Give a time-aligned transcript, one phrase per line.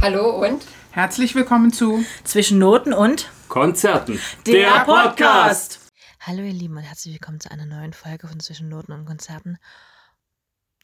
[0.00, 4.20] Hallo und Herzlich willkommen zu Zwischen Noten und Konzerten.
[4.46, 5.90] Der Podcast.
[6.20, 9.58] Hallo ihr Lieben und herzlich willkommen zu einer neuen Folge von Zwischen Noten und Konzerten.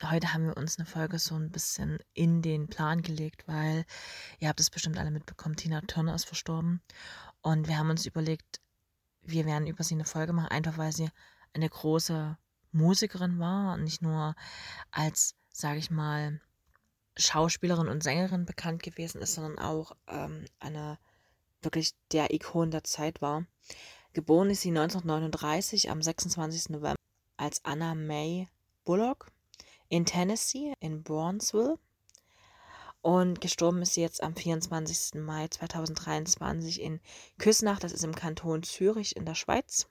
[0.02, 3.84] Heute haben wir uns eine Folge so ein bisschen in den Plan gelegt, weil
[4.40, 6.82] ihr habt es bestimmt alle mitbekommen, Tina Turner ist verstorben
[7.40, 8.60] und wir haben uns überlegt,
[9.22, 11.08] wir werden über sie eine Folge machen, einfach weil sie
[11.52, 12.36] eine große
[12.72, 14.34] Musikerin war und nicht nur
[14.90, 16.40] als, sage ich mal,
[17.16, 20.98] Schauspielerin und Sängerin bekannt gewesen ist, sondern auch ähm, eine
[21.62, 23.44] wirklich der Ikon der Zeit war.
[24.12, 26.70] Geboren ist sie 1939 am 26.
[26.70, 26.96] November
[27.36, 28.48] als Anna May
[28.84, 29.30] Bullock
[29.88, 31.78] in Tennessee, in Brownsville.
[33.00, 35.20] Und gestorben ist sie jetzt am 24.
[35.20, 37.00] Mai 2023 in
[37.38, 39.88] Küsnach, das ist im Kanton Zürich in der Schweiz.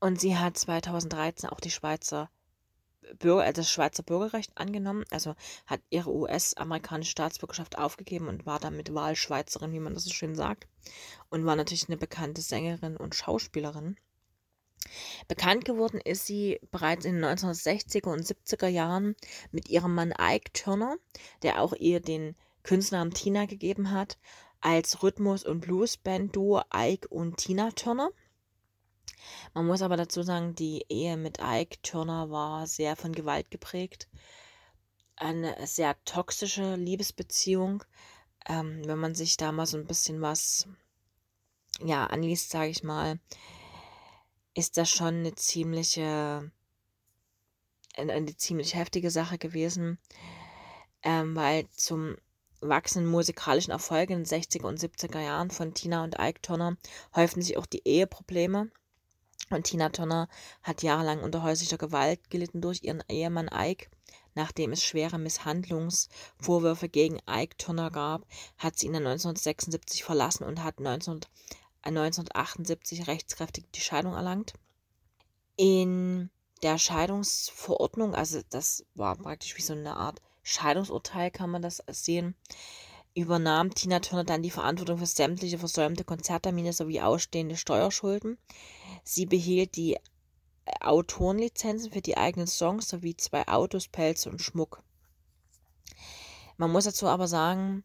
[0.00, 2.30] Und sie hat 2013 auch die Schweizer
[3.18, 5.34] Bürger, das Schweizer Bürgerrecht angenommen, also
[5.66, 10.66] hat ihre US-amerikanische Staatsbürgerschaft aufgegeben und war damit Wahlschweizerin, wie man das so schön sagt.
[11.28, 13.96] Und war natürlich eine bekannte Sängerin und Schauspielerin.
[15.28, 19.14] Bekannt geworden ist sie bereits in den 1960er und 70er Jahren
[19.52, 20.96] mit ihrem Mann Ike Turner,
[21.42, 24.18] der auch ihr den Künstlernamen Tina gegeben hat,
[24.60, 28.10] als Rhythmus- und Bluesband-Duo Ike und Tina Turner.
[29.54, 34.08] Man muss aber dazu sagen, die Ehe mit Ike Turner war sehr von Gewalt geprägt.
[35.16, 37.84] Eine sehr toxische Liebesbeziehung.
[38.48, 40.66] Ähm, wenn man sich da mal so ein bisschen was
[41.80, 43.18] ja, anliest, sage ich mal,
[44.54, 46.50] ist das schon eine ziemliche,
[47.96, 49.98] eine, eine ziemlich heftige Sache gewesen,
[51.02, 52.16] ähm, weil zum
[52.60, 56.76] wachsenden musikalischen Erfolg in den 60er und 70er Jahren von Tina und Ike Turner
[57.14, 58.70] häuften sich auch die Eheprobleme.
[59.52, 60.28] Und Tina Turner
[60.62, 63.88] hat jahrelang unter häuslicher Gewalt gelitten durch ihren Ehemann Ike.
[64.34, 68.26] Nachdem es schwere Misshandlungsvorwürfe gegen Ike Turner gab,
[68.56, 71.20] hat sie ihn 1976 verlassen und hat 19,
[71.82, 74.54] 1978 rechtskräftig die Scheidung erlangt.
[75.56, 76.30] In
[76.62, 82.34] der Scheidungsverordnung, also das war praktisch wie so eine Art Scheidungsurteil, kann man das sehen,
[83.14, 88.38] übernahm Tina Turner dann die Verantwortung für sämtliche versäumte Konzerttermine sowie ausstehende Steuerschulden.
[89.04, 89.98] Sie behielt die
[90.80, 94.82] Autorenlizenzen für die eigenen Songs sowie zwei Autos, Pelze und Schmuck.
[96.56, 97.84] Man muss dazu aber sagen,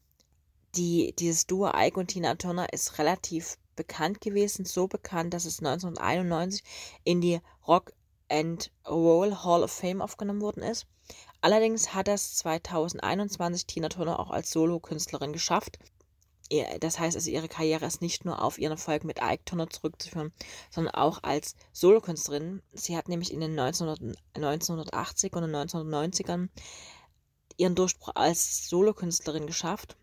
[0.76, 5.60] die, dieses Duo Ike und Tina Turner ist relativ bekannt gewesen, so bekannt, dass es
[5.60, 6.64] 1991
[7.04, 7.94] in die Rock
[8.30, 10.86] and Roll Hall of Fame aufgenommen worden ist.
[11.42, 15.80] Allerdings hat es 2021 Tina Turner auch als Solokünstlerin geschafft.
[16.80, 20.32] Das heißt also, ihre Karriere ist nicht nur auf ihren Erfolg mit Ike Turner zurückzuführen,
[20.72, 22.62] sondern auch als Solokünstlerin.
[22.74, 26.50] Sie hat nämlich in den 1980 er und 1990ern
[27.58, 29.98] ihren Durchbruch als Solokünstlerin geschafft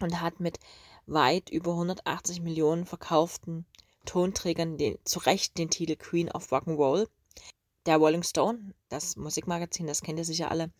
[0.00, 0.58] und hat mit
[1.06, 3.66] weit über 180 Millionen verkauften
[4.04, 7.08] Tonträgern den, zu Recht den Titel Queen of Rock'n'Roll
[7.88, 10.70] der Rolling Stone, das Musikmagazin, das kennt ihr sicher alle,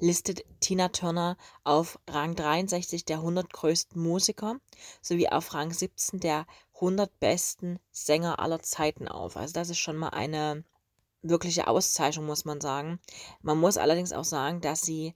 [0.00, 4.60] listet Tina Turner auf Rang 63 der 100 größten Musiker
[5.00, 9.38] sowie auf Rang 17 der 100 besten Sänger aller Zeiten auf.
[9.38, 10.62] Also das ist schon mal eine
[11.22, 13.00] wirkliche Auszeichnung, muss man sagen.
[13.40, 15.14] Man muss allerdings auch sagen, dass sie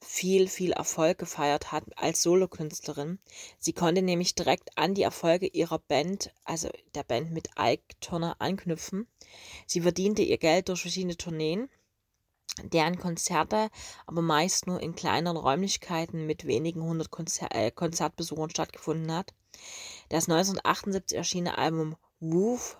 [0.00, 3.18] viel, viel Erfolg gefeiert hat als Solokünstlerin.
[3.58, 8.36] Sie konnte nämlich direkt an die Erfolge ihrer Band, also der Band mit Ike Turner,
[8.38, 9.06] anknüpfen.
[9.66, 11.68] Sie verdiente ihr Geld durch verschiedene Tourneen,
[12.62, 13.70] deren Konzerte
[14.06, 19.34] aber meist nur in kleineren Räumlichkeiten mit wenigen hundert Konzer äh, Konzertbesuchern stattgefunden hat.
[20.08, 22.78] Das 1978 erschienene Album Woof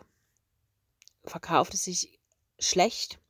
[1.24, 2.18] verkaufte sich
[2.58, 3.20] schlecht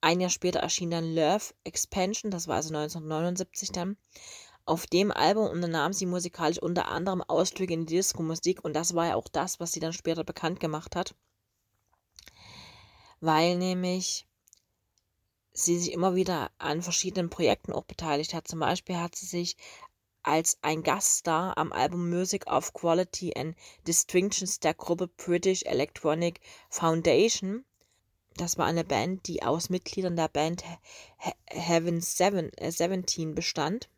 [0.00, 3.96] ein Jahr später erschien dann Love Expansion, das war also 1979 dann.
[4.64, 9.06] Auf dem Album unternahm sie musikalisch unter anderem Ausflüge in die Disco-Musik und das war
[9.06, 11.14] ja auch das, was sie dann später bekannt gemacht hat.
[13.20, 14.26] Weil nämlich
[15.52, 18.46] sie sich immer wieder an verschiedenen Projekten auch beteiligt hat.
[18.46, 19.56] Zum Beispiel hat sie sich
[20.22, 23.56] als ein Gaststar am Album Music of Quality and
[23.86, 27.64] Distinctions der Gruppe British Electronic Foundation
[28.40, 30.64] das war eine Band, die aus Mitgliedern der Band
[31.46, 33.88] Heaven Seven, äh, 17 bestand.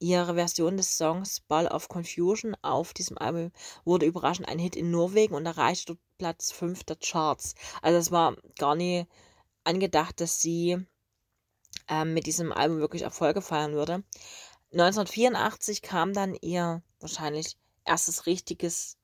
[0.00, 3.50] Ihre Version des Songs Ball of Confusion auf diesem Album
[3.84, 7.54] wurde überraschend ein Hit in Norwegen und erreichte dort Platz 5 der Charts.
[7.82, 9.06] Also es war gar nie
[9.64, 10.78] angedacht, dass sie
[11.88, 14.04] äh, mit diesem Album wirklich Erfolge feiern würde.
[14.72, 18.98] 1984 kam dann ihr wahrscheinlich erstes richtiges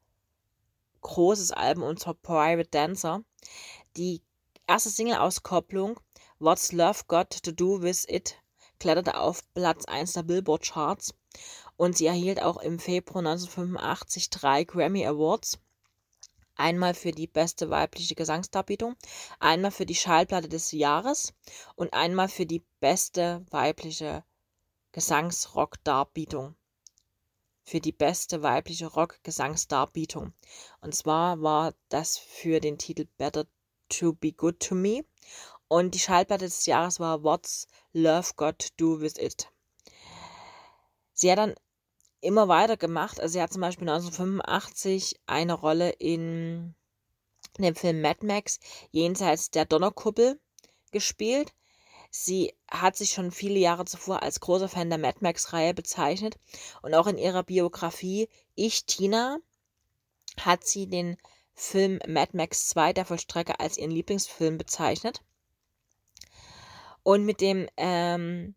[1.01, 3.25] großes Album und zwar Private Dancer.
[3.97, 4.23] Die
[4.67, 6.01] erste Single-Auskopplung
[6.41, 8.43] What's Love Got to Do With It
[8.81, 11.15] kletterte auf Platz 1 der Billboard Charts
[11.77, 15.61] und sie erhielt auch im Februar 1985 drei Grammy Awards.
[16.57, 18.97] Einmal für die beste weibliche Gesangsdarbietung,
[19.39, 21.33] einmal für die Schallplatte des Jahres
[21.77, 24.25] und einmal für die beste weibliche
[24.91, 26.57] Gesangsrock-Darbietung.
[27.63, 30.33] Für die beste weibliche Rock-Gesangsdarbietung.
[30.81, 33.47] Und zwar war das für den Titel Better
[33.89, 35.05] to Be Good to Me.
[35.69, 39.49] Und die Schallplatte des Jahres war What's Love Got to Do With It.
[41.13, 41.55] Sie hat dann
[42.21, 43.21] immer weiter gemacht.
[43.21, 46.75] Also sie hat zum Beispiel 1985 eine Rolle in
[47.59, 48.59] dem Film Mad Max
[48.91, 50.41] jenseits der Donnerkuppel
[50.91, 51.53] gespielt.
[52.11, 56.39] Sie hat sich schon viele Jahre zuvor als großer Fan der Mad Max-Reihe bezeichnet
[56.83, 59.39] und auch in ihrer Biografie Ich, Tina,
[60.39, 61.17] hat sie den
[61.55, 65.23] Film Mad Max 2, der Vollstrecker, als ihren Lieblingsfilm bezeichnet.
[67.03, 68.55] Und mit dem ähm,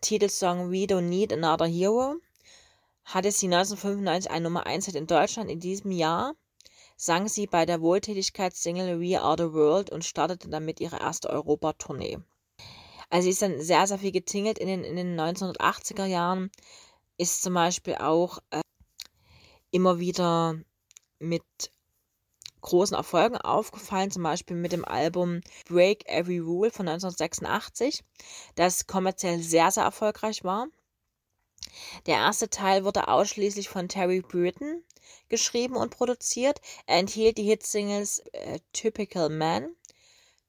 [0.00, 2.16] Titelsong We Don't Need Another Hero
[3.04, 5.50] hatte sie 1995 ein Nummer 1 Hit in Deutschland.
[5.50, 6.34] In diesem Jahr
[6.96, 12.18] sang sie bei der Wohltätigkeitssingle We Are the World und startete damit ihre erste Europatournee.
[13.10, 16.50] Also sie ist dann sehr, sehr viel getingelt in den, in den 1980er Jahren,
[17.16, 18.60] ist zum Beispiel auch äh,
[19.70, 20.58] immer wieder
[21.18, 21.44] mit
[22.64, 28.02] großen Erfolgen aufgefallen, zum Beispiel mit dem Album Break Every Rule von 1986,
[28.56, 30.66] das kommerziell sehr, sehr erfolgreich war.
[32.06, 34.82] Der erste Teil wurde ausschließlich von Terry Burton
[35.28, 36.60] geschrieben und produziert.
[36.86, 39.74] Er enthielt die Hitsingles äh, Typical Man,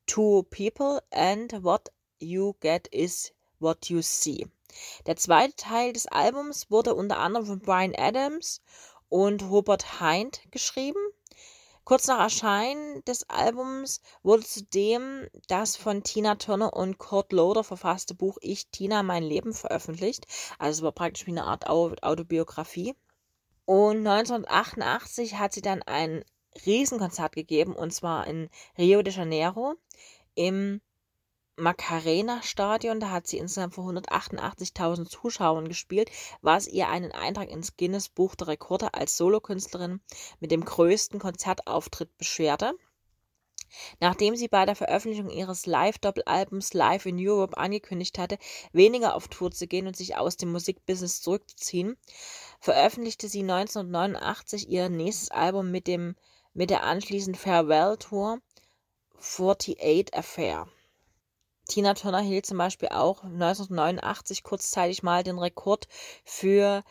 [0.07, 4.47] Two People and What You Get Is What You See.
[5.05, 8.61] Der zweite Teil des Albums wurde unter anderem von Brian Adams
[9.09, 10.99] und Robert Hind geschrieben.
[11.85, 18.15] Kurz nach Erscheinen des Albums wurde zudem das von Tina Turner und Kurt Loder verfasste
[18.15, 20.25] Buch Ich, Tina, mein Leben veröffentlicht.
[20.57, 22.95] Also es war praktisch wie eine Art Autobiografie.
[23.65, 26.25] Und 1988 hat sie dann ein
[26.65, 28.49] Riesenkonzert gegeben, und zwar in
[28.79, 29.75] Rio de Janeiro
[30.33, 30.81] im
[31.57, 32.99] Macarena-Stadion.
[32.99, 36.09] Da hat sie insgesamt vor 188.000 Zuschauern gespielt,
[36.41, 40.01] was ihr einen Eintrag ins Guinness-Buch der Rekorde als Solokünstlerin
[40.39, 42.73] mit dem größten Konzertauftritt beschwerte.
[43.99, 48.37] Nachdem sie bei der Veröffentlichung ihres Live-Doppelalbums Live in Europe angekündigt hatte,
[48.71, 51.97] weniger auf Tour zu gehen und sich aus dem Musikbusiness zurückzuziehen,
[52.59, 56.15] veröffentlichte sie 1989 ihr nächstes Album mit, dem,
[56.53, 58.39] mit der anschließenden Farewell-Tour
[59.17, 60.67] 48 Affair.
[61.67, 65.87] Tina Turner hielt zum Beispiel auch 1989 kurzzeitig mal den Rekord
[66.23, 66.83] für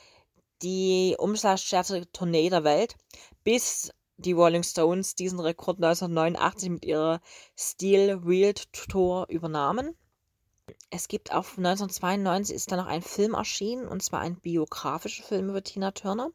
[0.63, 2.97] die umsatzstärkste Tournee der Welt,
[3.45, 7.21] bis die Rolling Stones diesen Rekord 1989 mit ihrer
[7.57, 9.97] Steel Wheeled Tour übernahmen.
[10.91, 15.51] Es gibt auch 1992 ist dann noch ein Film erschienen, und zwar ein biografischer Film
[15.51, 16.31] über Tina Turner.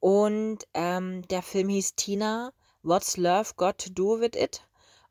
[0.00, 4.66] Und ähm, der Film hieß Tina, What's Love Got to Do With It?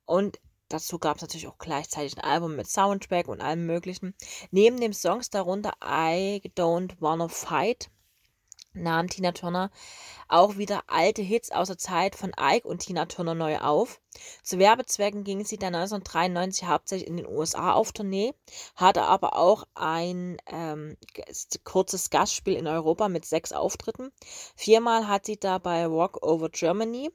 [0.06, 0.40] Und
[0.70, 4.16] Dazu gab es natürlich auch gleichzeitig ein Album mit Soundtrack und allem möglichen.
[4.52, 7.90] Neben den Songs darunter I Don't Wanna Fight
[8.74, 9.72] nahm Tina Turner
[10.28, 14.02] auch wieder alte Hits aus der Zeit von Ike und Tina Turner neu auf.
[14.42, 18.34] Zu Werbezwecken ging sie dann 1993 hauptsächlich in den USA auf Tournee,
[18.76, 20.98] hatte aber auch ein ähm,
[21.64, 24.12] kurzes Gastspiel in Europa mit sechs Auftritten.
[24.56, 27.12] Viermal hat sie da bei Rock Over Germany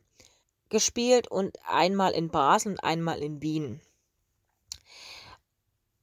[0.68, 3.80] gespielt und einmal in Basel und einmal in Wien.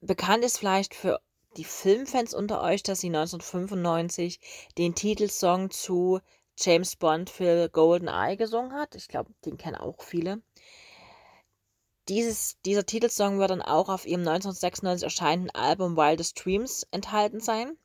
[0.02, 1.20] Bekannt ist vielleicht für
[1.58, 4.40] die Filmfans unter euch, dass sie 1995
[4.78, 6.20] den Titelsong zu
[6.58, 8.96] James Bond für Golden Eye gesungen hat.
[8.96, 10.42] Ich glaube, den kennen auch viele.
[12.08, 17.78] Dieses, dieser Titelsong wird dann auch auf ihrem 1996 erscheinenden Album Wildest Dreams enthalten sein.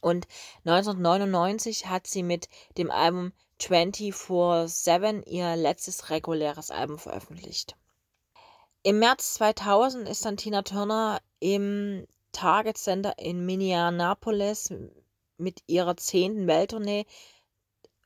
[0.00, 0.26] Und
[0.64, 2.48] 1999 hat sie mit
[2.78, 7.76] dem Album 24-7 ihr letztes reguläres Album veröffentlicht.
[8.82, 14.72] Im März 2000 ist dann Tina Turner im Target Center in Minneapolis
[15.38, 17.06] mit ihrer zehnten Welttournee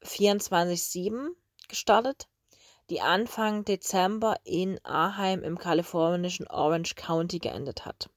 [0.02, 1.30] 24-7
[1.68, 2.28] gestartet,
[2.88, 8.08] die Anfang Dezember in Anaheim im kalifornischen Orange County geendet hat.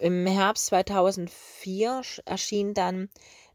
[0.00, 3.08] Im Herbst 2004 erschien dann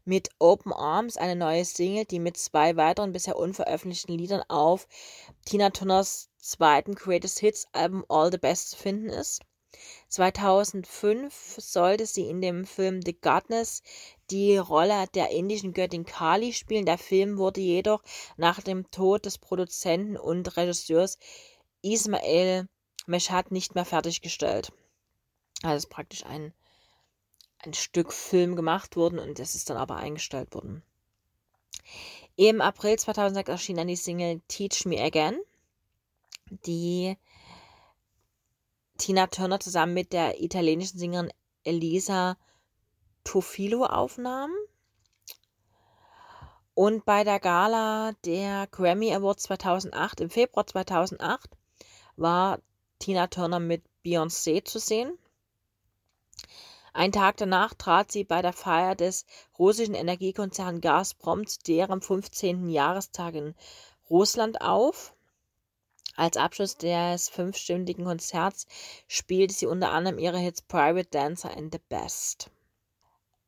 [0.04, 4.88] mit Open Arms eine neue Single, die mit zwei weiteren bisher unveröffentlichten Liedern auf
[5.44, 9.42] Tina Turners zweiten Greatest Hits Album All the Best zu finden ist.
[10.08, 13.82] 2005 sollte sie in dem Film The Godness
[14.30, 16.84] die Rolle der indischen Göttin Kali spielen.
[16.84, 18.02] Der Film wurde jedoch
[18.36, 21.18] nach dem Tod des Produzenten und Regisseurs
[21.80, 22.68] Ismail
[23.06, 24.72] Meshad nicht mehr fertiggestellt.
[25.62, 26.52] Also ist praktisch ein,
[27.62, 30.82] ein Stück Film gemacht worden und das ist dann aber eingestellt worden.
[32.36, 35.38] Im April 2006 erschien dann die Single Teach Me Again,
[36.66, 37.16] die
[38.98, 41.32] Tina Turner zusammen mit der italienischen Sängerin
[41.64, 42.36] Elisa
[43.24, 44.50] Tofilo aufnahm.
[46.74, 51.50] Und bei der Gala der Grammy Awards 2008, im Februar 2008,
[52.16, 52.60] war
[52.98, 55.18] Tina Turner mit Beyoncé zu sehen.
[56.94, 59.24] Ein Tag danach trat sie bei der Feier des
[59.58, 62.68] russischen Energiekonzerns Gazprom zu deren 15.
[62.68, 63.54] Jahrestag in
[64.10, 65.14] Russland auf.
[66.16, 68.66] Als Abschluss des fünfstündigen Konzerts
[69.08, 72.50] spielte sie unter anderem ihre Hits Private Dancer and The Best.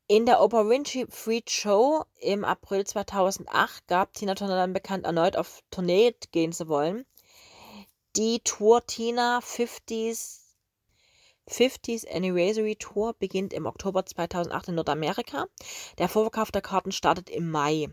[0.06, 5.36] In der Oprah Winfrey Freed Show im April 2008 gab Tina Turner dann bekannt, erneut
[5.36, 7.04] auf Tournee gehen zu wollen.
[8.16, 10.43] Die Tour Tina 50s
[11.48, 15.46] 50th Anniversary Tour beginnt im Oktober 2008 in Nordamerika.
[15.98, 17.88] Der Vorverkauf der Karten startet im Mai.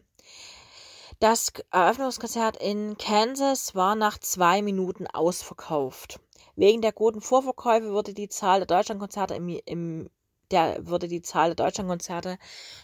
[1.20, 6.20] Das Eröffnungskonzert in Kansas war nach zwei Minuten ausverkauft.
[6.56, 10.10] Wegen der guten Vorverkäufe wurde die Zahl der Deutschlandkonzerte im, im
[10.52, 12.38] der wurde die Zahl der Deutschlandkonzerte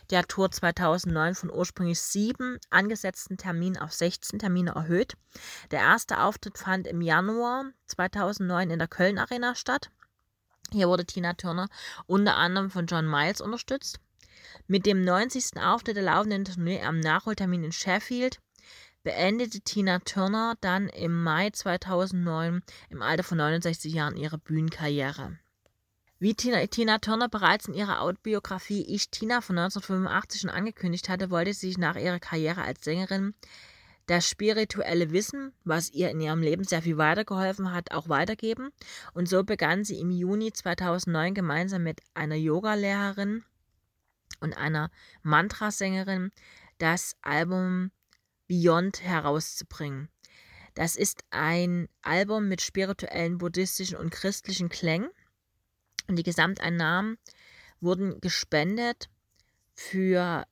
[0.09, 5.15] der Tour 2009 von ursprünglich sieben angesetzten Terminen auf 16 Termine erhöht.
[5.71, 9.91] Der erste Auftritt fand im Januar 2009 in der Köln Arena statt.
[10.71, 11.67] Hier wurde Tina Turner
[12.05, 13.99] unter anderem von John Miles unterstützt.
[14.67, 15.61] Mit dem 90.
[15.61, 18.39] Auftritt der laufenden Tournee am Nachholtermin in Sheffield
[19.03, 25.37] beendete Tina Turner dann im Mai 2009 im Alter von 69 Jahren ihre Bühnenkarriere.
[26.19, 31.29] Wie Tina, Tina Turner bereits in ihrer Autobiografie Ich Tina von 1985 schon angekündigt hatte,
[31.29, 33.33] wollte sie sich nach ihrer Karriere als Sängerin
[34.07, 38.71] das spirituelle Wissen, was ihr in ihrem Leben sehr viel weitergeholfen hat, auch weitergeben.
[39.13, 43.43] Und so begann sie im Juni 2009 gemeinsam mit einer Yogalehrerin
[44.39, 44.89] und einer
[45.23, 46.31] Mantrasängerin
[46.77, 47.91] das Album
[48.47, 50.09] Beyond herauszubringen.
[50.73, 55.09] Das ist ein Album mit spirituellen, buddhistischen und christlichen Klängen
[56.07, 57.17] und die Gesamteinnahmen
[57.81, 59.09] wurden gespendet
[59.73, 60.45] für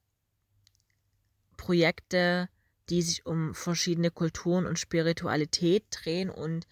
[1.57, 2.49] Projekte,
[2.89, 6.67] die sich um verschiedene Kulturen und Spiritualität drehen und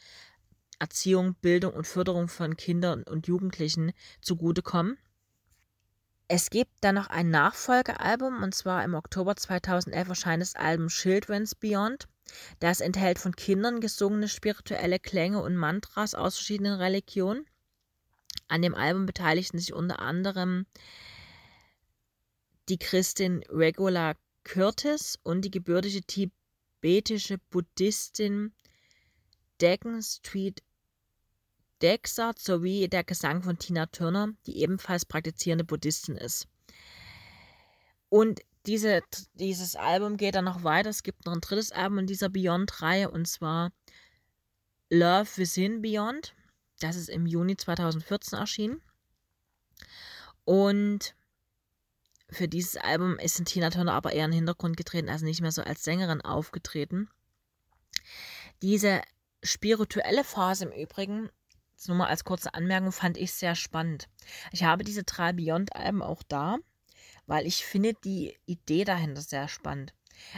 [0.79, 4.97] Erziehung, Bildung und Förderung von Kindern und Jugendlichen zugutekommen.
[6.27, 11.55] Es gibt dann noch ein Nachfolgealbum und zwar im Oktober 2011 erscheint das Album Children's
[11.55, 12.07] Beyond.
[12.59, 17.45] Das enthält von Kindern gesungene spirituelle Klänge und Mantras aus verschiedenen Religionen.
[18.47, 20.65] An dem Album beteiligten sich unter anderem
[22.69, 28.53] die Christin Regula Curtis und die gebürtige tibetische Buddhistin
[29.61, 30.61] Decken Street
[31.81, 36.47] Dexat sowie der Gesang von Tina Turner, die ebenfalls praktizierende Buddhistin ist.
[38.09, 39.01] Und diese,
[39.33, 40.89] dieses Album geht dann noch weiter.
[40.89, 43.71] Es gibt noch ein drittes Album in dieser Beyond-Reihe und zwar
[44.89, 46.33] Love Within Beyond.
[46.79, 48.81] Das ist im Juni 2014 erschienen.
[50.45, 51.15] Und
[52.33, 55.51] für dieses Album ist Tina Turner aber eher in den Hintergrund getreten, also nicht mehr
[55.51, 57.09] so als Sängerin aufgetreten.
[58.61, 59.01] Diese
[59.43, 61.29] spirituelle Phase im Übrigen,
[61.87, 64.07] nur mal als kurze Anmerkung, fand ich sehr spannend.
[64.51, 66.57] Ich habe diese drei Beyond-Alben auch da,
[67.25, 69.93] weil ich finde die Idee dahinter sehr spannend.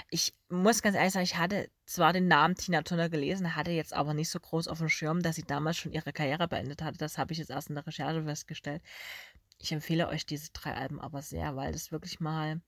[0.09, 3.93] Ich muss ganz ehrlich sagen, ich hatte zwar den Namen Tina Turner gelesen, hatte jetzt
[3.93, 6.97] aber nicht so groß auf dem Schirm, dass sie damals schon ihre Karriere beendet hatte.
[6.97, 8.81] Das habe ich jetzt erst in der Recherche festgestellt.
[9.65, 12.61] Ich empfehle euch diese drei Alben aber sehr, weil das wirklich mal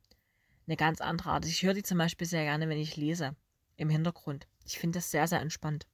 [0.66, 1.51] eine ganz andere Art ist.
[1.51, 3.36] Ich höre die zum Beispiel sehr gerne, wenn ich lese,
[3.75, 4.48] im Hintergrund.
[4.66, 5.86] Ich finde das sehr, sehr entspannt.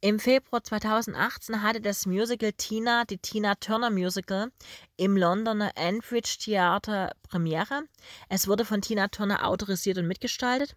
[0.00, 4.50] Im Februar 2018 hatte das Musical Tina, die Tina Turner Musical,
[4.96, 7.82] im Londoner Enbridge Theater Premiere.
[8.30, 10.76] Es wurde von Tina Turner autorisiert und mitgestaltet.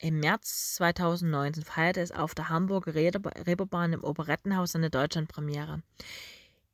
[0.00, 5.84] Im März 2019 feierte es auf der Hamburger Reeperbahn im Operettenhaus eine Deutschlandpremiere.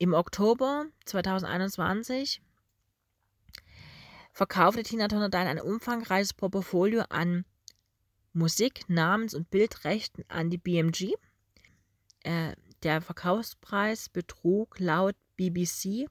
[0.02, 2.40] Im Oktober 2021
[4.33, 7.45] verkaufte Tina Turner dann ein umfangreiches Portfolio an
[8.33, 11.12] Musik, Namens- und Bildrechten an die BMG.
[12.23, 16.07] Äh, der Verkaufspreis betrug laut BBC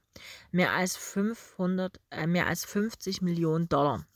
[0.52, 4.06] mehr als 500, äh, mehr als 50 Millionen Dollar.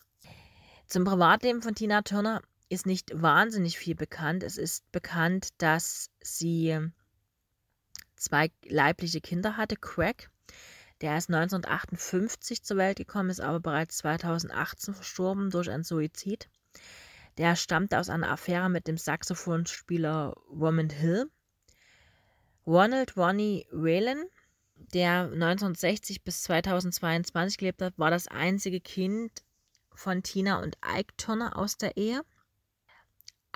[0.86, 4.44] Zum Privatleben von Tina Turner ist nicht wahnsinnig viel bekannt.
[4.44, 6.92] Es ist bekannt, dass sie
[8.24, 9.76] zwei leibliche Kinder hatte.
[9.76, 10.30] Craig,
[11.00, 16.48] der ist 1958 zur Welt gekommen, ist aber bereits 2018 verstorben durch einen Suizid.
[17.38, 21.30] Der stammte aus einer Affäre mit dem Saxophonspieler Roman Hill.
[22.66, 24.24] Ronald Ronnie Whalen
[24.92, 29.42] der 1960 bis 2022 gelebt hat, war das einzige Kind
[29.94, 32.22] von Tina und Ike Turner aus der Ehe.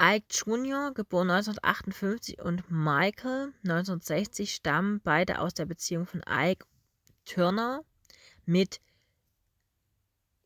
[0.01, 6.65] Ike Jr., geboren 1958, und Michael 1960 stammen beide aus der Beziehung von Ike
[7.25, 7.83] Turner
[8.47, 8.81] mit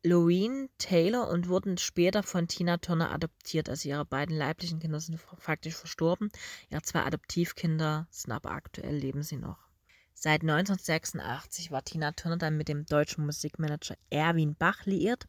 [0.01, 3.69] Loreen Taylor und wurden später von Tina Turner adoptiert.
[3.69, 6.31] Also ihre beiden leiblichen Kinder sind faktisch verstorben.
[6.69, 9.59] Ihre zwei Adoptivkinder sind aber aktuell leben sie noch.
[10.15, 15.27] Seit 1986 war Tina Turner dann mit dem deutschen Musikmanager Erwin Bach liiert.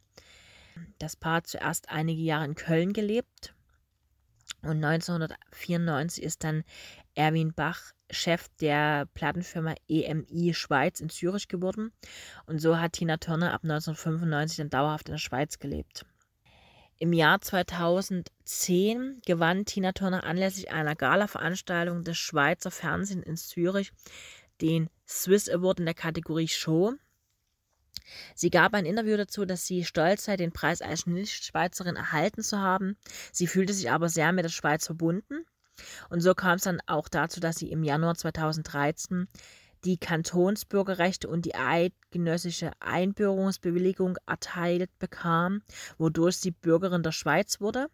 [0.99, 3.55] Das Paar hat zuerst einige Jahre in Köln gelebt
[4.63, 6.65] und 1994 ist dann
[7.15, 11.93] Erwin Bach Chef der Plattenfirma EMI Schweiz in Zürich geworden
[12.47, 16.05] und so hat Tina Turner ab 1995 dann dauerhaft in der Schweiz gelebt.
[16.99, 23.93] Im Jahr 2010 gewann Tina Turner anlässlich einer Gala-Veranstaltung des Schweizer Fernsehens in Zürich
[24.61, 26.95] den Swiss Award in der Kategorie Show.
[28.35, 32.59] Sie gab ein Interview dazu, dass sie stolz sei, den Preis als Nicht-Schweizerin erhalten zu
[32.59, 32.97] haben.
[33.33, 35.45] Sie fühlte sich aber sehr mit der Schweiz verbunden.
[36.09, 39.29] Und so kam es dann auch dazu, dass sie im Januar 2013
[39.85, 45.63] die Kantonsbürgerrechte und die eidgenössische Einbürgerungsbewilligung erteilt bekam,
[45.99, 47.89] wodurch sie Bürgerin der Schweiz wurde.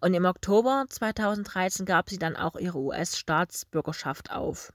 [0.00, 4.72] Und im Oktober 2013 gab sie dann auch ihre US-Staatsbürgerschaft auf.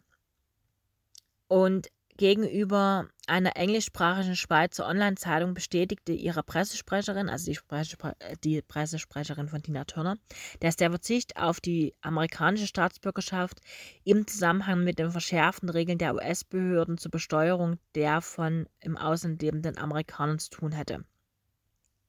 [1.48, 1.88] Und
[2.20, 9.64] gegenüber einer englischsprachigen Schweizer Online-Zeitung bestätigte ihre Pressesprecherin, also die, Pressespre äh, die, Pressesprecherin von
[9.64, 10.18] Tina Turner,
[10.60, 13.62] dass der Verzicht auf die amerikanische Staatsbürgerschaft
[14.04, 19.78] im Zusammenhang mit den verschärften Regeln der US-Behörden zur Besteuerung der von im Ausland lebenden
[19.78, 21.06] Amerikanern zu tun hätte.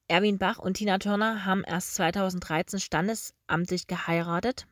[0.09, 4.67] Erwin Bach und Tina Turner haben erst 2013 standesamtlich geheiratet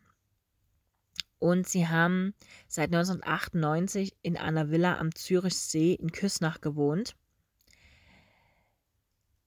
[1.38, 2.34] und sie haben
[2.66, 7.14] seit 1998 in einer Villa am Zürichsee in Küsnach gewohnt.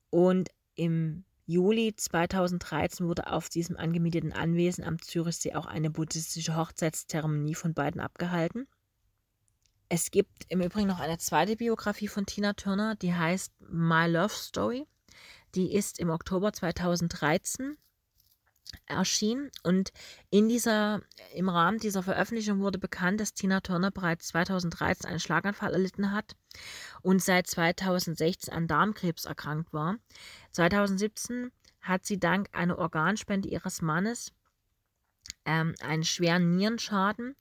[0.10, 7.56] Und im Juli 2013 wurde auf diesem angemieteten Anwesen am Zürichsee auch eine buddhistische Hochzeitszeremonie
[7.56, 8.68] von beiden abgehalten.
[9.90, 14.34] Es gibt im Übrigen noch eine zweite Biografie von Tina Turner, die heißt My Love
[14.34, 14.88] Story.
[15.56, 17.78] Die ist im Oktober 2013
[18.86, 19.50] erschien.
[19.64, 19.92] Und
[20.30, 21.02] in dieser,
[21.34, 26.36] im Rahmen dieser Veröffentlichung wurde bekannt, dass Tina Turner bereits 2013 einen Schlaganfall erlitten hat
[27.02, 29.98] und seit 2016 an Darmkrebs erkrankt war.
[30.52, 34.32] 2017 hat sie dank einer Organspende ihres Mannes
[35.46, 37.36] ähm, einen schweren Nierenschaden,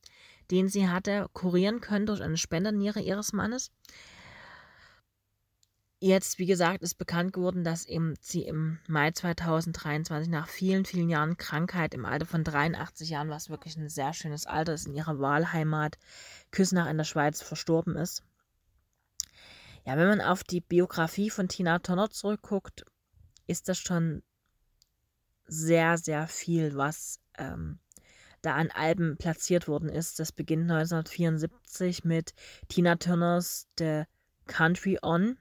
[0.51, 3.71] den sie hatte, kurieren können durch eine Spenderniere ihres Mannes.
[6.03, 11.11] Jetzt, wie gesagt, ist bekannt geworden, dass eben sie im Mai 2023 nach vielen, vielen
[11.11, 14.95] Jahren Krankheit im Alter von 83 Jahren, was wirklich ein sehr schönes Alter ist, in
[14.95, 15.99] ihrer Wahlheimat
[16.53, 18.23] Küsnach in der Schweiz verstorben ist.
[19.85, 22.87] Ja, wenn man auf die Biografie von Tina Turner zurückguckt,
[23.47, 24.23] ist das schon
[25.45, 27.79] sehr, sehr viel, was ähm,
[28.41, 30.19] da an Alben platziert worden ist.
[30.19, 32.33] Das beginnt 1974 mit
[32.69, 34.05] Tina Turners The
[34.47, 35.37] Country On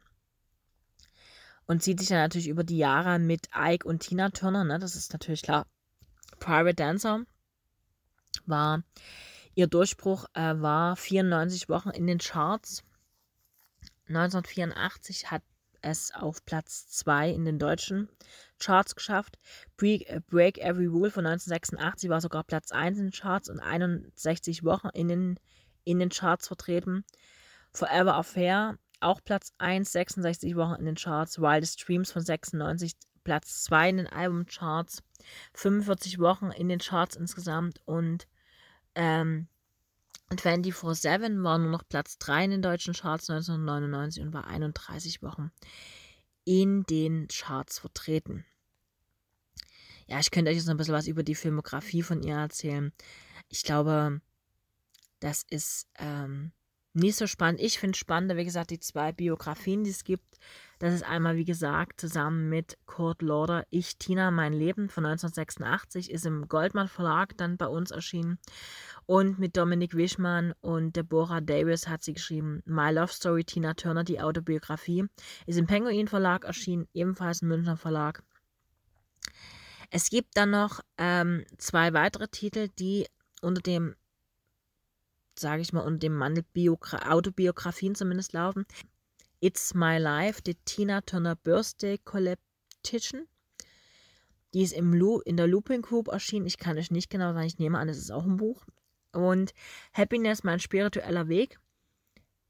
[1.69, 4.79] und zieht sich dann natürlich über die Jahre mit Ike und Tina Turner, ne?
[4.79, 5.67] Das ist natürlich klar.
[6.39, 7.25] Private Dancer
[8.47, 8.81] war
[9.53, 12.83] ihr Durchbruch äh, war 94 Wochen in den Charts.
[14.07, 15.43] 1984 hat
[15.83, 18.09] es auf Platz 2 in den deutschen
[18.57, 19.37] Charts geschafft.
[19.77, 23.59] Break, äh, Break Every Rule von 1986 war sogar Platz 1 in den Charts und
[23.59, 25.39] 61 Wochen in den,
[25.83, 27.05] in den Charts vertreten.
[27.71, 31.39] Forever Affair auch Platz 1, 66 Wochen in den Charts.
[31.39, 35.03] Wildest Dreams von 96, Platz 2 in den Albumcharts.
[35.53, 38.27] 45 Wochen in den Charts insgesamt und
[38.95, 39.47] ähm,
[40.31, 45.51] 24-7 war nur noch Platz 3 in den deutschen Charts 1999 und war 31 Wochen
[46.45, 48.45] in den Charts vertreten.
[50.07, 52.91] Ja, ich könnte euch jetzt noch ein bisschen was über die Filmografie von ihr erzählen.
[53.49, 54.21] Ich glaube,
[55.19, 56.51] das ist ähm,
[56.93, 57.61] nicht so spannend.
[57.61, 60.39] Ich finde spannender, wie gesagt, die zwei Biografien, die es gibt.
[60.79, 66.09] Das ist einmal, wie gesagt, zusammen mit Kurt Lauder, Ich, Tina, mein Leben von 1986,
[66.09, 68.39] ist im Goldmann Verlag dann bei uns erschienen.
[69.05, 74.05] Und mit Dominik Wischmann und Deborah Davis hat sie geschrieben My Love Story, Tina Turner,
[74.05, 75.05] die Autobiografie.
[75.45, 78.23] Ist im Penguin Verlag erschienen, ebenfalls im Münchner Verlag.
[79.91, 83.07] Es gibt dann noch ähm, zwei weitere Titel, die
[83.41, 83.95] unter dem
[85.39, 88.65] sage ich mal, unter dem Mantel Biogra Autobiografien zumindest laufen.
[89.39, 93.27] It's My Life, die Tina Turner Birthday Collection.
[94.53, 94.93] Die ist im
[95.25, 96.45] in der Looping Group erschienen.
[96.45, 98.65] Ich kann euch nicht genau sagen, ich nehme an, es ist auch ein Buch.
[99.11, 99.53] Und
[99.93, 101.59] Happiness, mein spiritueller Weg.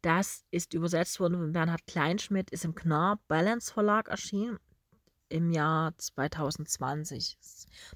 [0.01, 4.59] Das ist übersetzt worden von Bernhard Kleinschmidt, ist im Knar Balance Verlag erschienen
[5.29, 7.37] im Jahr 2020.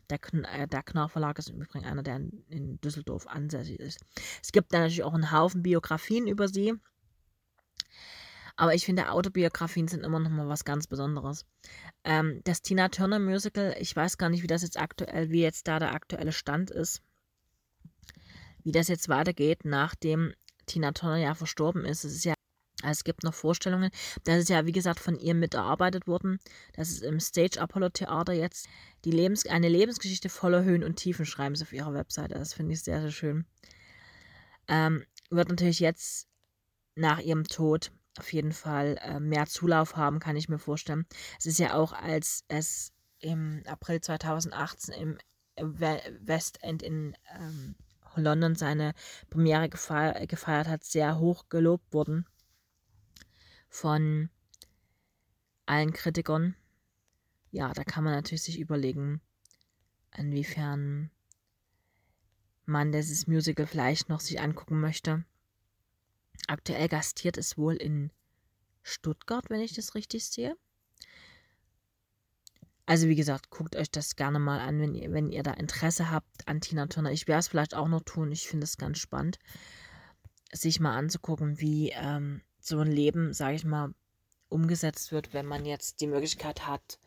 [0.10, 0.20] Der,
[0.54, 4.00] äh, der Knar Verlag ist im Übrigen einer, der in, Düsseldorf ansässig ist.
[4.42, 6.74] Es gibt natürlich auch einen Haufen Biografien über sie.
[8.56, 11.46] Aber ich finde, Autobiografien sind immer noch mal was ganz Besonderes.
[12.04, 15.68] Ähm, das Tina Turner Musical, ich weiß gar nicht, wie das jetzt aktuell, wie jetzt
[15.68, 17.02] da der aktuelle Stand ist.
[18.64, 20.34] Wie das jetzt weitergeht, nachdem
[20.68, 22.04] Tina Turner ja verstorben ist.
[22.04, 22.36] Es ist ja,
[22.92, 23.90] es gibt noch Vorstellungen.
[24.24, 26.40] Das ist ja, wie gesagt, von ihr miterarbeitet worden.
[26.74, 28.68] Das ist im Stage Apollo Theater jetzt
[29.06, 32.36] die Lebens eine Lebensgeschichte voller Höhen und Tiefen, schreiben sie auf ihrer Webseite.
[32.36, 33.46] Das finde ich sehr, sehr schön.
[34.68, 36.28] Ähm, wird natürlich jetzt
[36.96, 41.06] nach ihrem Tod auf jeden Fall äh, mehr Zulauf haben, kann ich mir vorstellen.
[41.40, 45.18] Es ist ja auch, als es im April 2018
[45.56, 47.76] im West End in ähm,
[48.16, 48.94] London seine
[49.30, 52.26] Premiere gefeiert, gefeiert hat, sehr hoch gelobt worden
[53.74, 54.30] von
[55.66, 56.56] allen Kritikern.
[57.50, 59.20] Ja, da kann man natürlich sich überlegen,
[60.16, 61.10] inwiefern
[62.66, 65.26] man dieses Musical vielleicht noch sich angucken möchte.
[66.48, 68.12] Aktuell gastiert es wohl in
[68.84, 70.56] Stuttgart, wenn ich das richtig sehe.
[72.86, 76.12] Also wie gesagt, guckt euch das gerne mal an, wenn ihr, wenn ihr da Interesse
[76.12, 77.12] habt an Tina Turner.
[77.12, 78.32] Ich werde es vielleicht auch noch tun.
[78.32, 79.40] Ich finde es ganz spannend,
[80.52, 83.94] sich mal anzugucken, wie ähm, so ein Leben, sage ich mal,
[84.50, 87.00] umgesetzt wird, wenn man jetzt die Möglichkeit hat,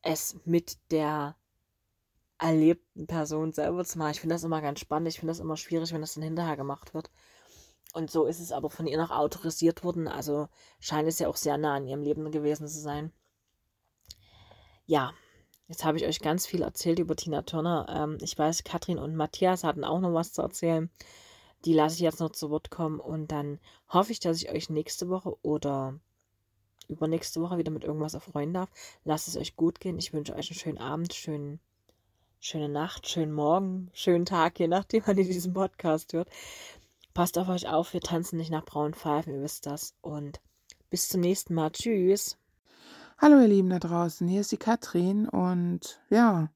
[0.00, 1.36] es mit der
[2.38, 4.12] erlebten Person selber zu machen.
[4.12, 5.08] Ich finde das immer ganz spannend.
[5.08, 7.10] Ich finde das immer schwierig, wenn das dann hinterher gemacht wird.
[7.92, 10.08] Und so ist es aber von ihr noch autorisiert worden.
[10.08, 10.48] Also
[10.80, 13.12] scheint es ja auch sehr nah an ihrem Leben gewesen zu sein.
[14.86, 15.12] Ja,
[15.68, 17.86] jetzt habe ich euch ganz viel erzählt über Tina Turner.
[17.88, 20.90] Ähm, ich weiß, Katrin und Matthias hatten auch noch was zu erzählen.
[21.64, 24.68] Die lasse ich jetzt noch zu Wort kommen und dann hoffe ich, dass ich euch
[24.68, 25.98] nächste Woche oder
[26.88, 28.68] übernächste Woche wieder mit irgendwas erfreuen darf.
[29.04, 29.98] Lasst es euch gut gehen.
[29.98, 31.60] Ich wünsche euch einen schönen Abend, schönen,
[32.40, 36.28] schöne Nacht, schönen Morgen, schönen Tag, je nachdem, wann ihr diesen Podcast hört.
[37.14, 39.94] Passt auf euch auf, wir tanzen nicht nach braunen Pfeifen, ihr wisst das.
[40.00, 40.40] Und
[40.90, 41.70] bis zum nächsten Mal.
[41.70, 42.38] Tschüss.
[43.18, 46.50] Hallo ihr Lieben da draußen, hier ist die Katrin und ja,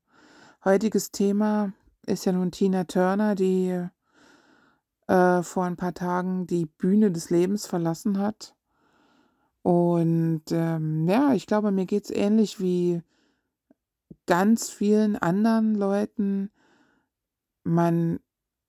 [0.64, 1.72] heutiges Thema
[2.06, 3.86] ist ja nun Tina Turner, die
[5.08, 8.54] äh, vor ein paar Tagen die Bühne des Lebens verlassen hat.
[9.62, 13.02] Und ähm, ja, ich glaube, mir geht es ähnlich wie
[14.26, 16.50] ganz vielen anderen Leuten.
[17.64, 18.20] Man